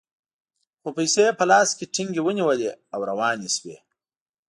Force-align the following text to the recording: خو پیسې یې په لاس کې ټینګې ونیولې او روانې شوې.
خو 0.81 0.89
پیسې 0.97 1.21
یې 1.27 1.31
په 1.39 1.45
لاس 1.51 1.69
کې 1.77 1.85
ټینګې 1.93 2.21
ونیولې 2.23 2.69
او 2.93 2.99
روانې 3.09 3.49
شوې. 3.55 3.77